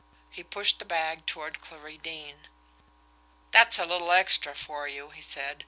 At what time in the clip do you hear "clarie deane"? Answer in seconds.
1.61-2.47